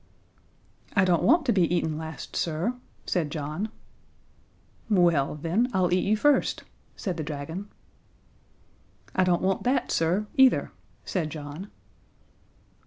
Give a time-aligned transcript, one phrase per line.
[0.95, 2.73] "I don't want to be eaten last, sir,"
[3.05, 3.69] said John.
[4.89, 6.63] "Well then, I'll eat you first,"
[6.95, 7.69] said the dragon.
[9.13, 10.71] "I don't want that, sir, either,"
[11.05, 11.69] said John.